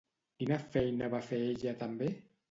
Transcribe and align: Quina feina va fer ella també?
Quina 0.43 0.55
feina 0.75 1.09
va 1.15 1.19
fer 1.27 1.39
ella 1.49 1.75
també? 1.85 2.09